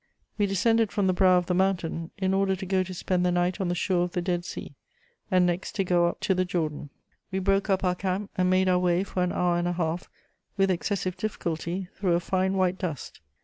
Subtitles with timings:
[0.35, 3.31] "We descended from the brow of the mountain, in order to go to spend the
[3.31, 4.73] night on the shore of the Dead Sea,
[5.29, 6.89] and next to go up to the Jordan...........
[7.31, 10.09] "We broke up our camp, and made our way for an hour and a half
[10.57, 13.21] with excessive difficulty through a fine white dust.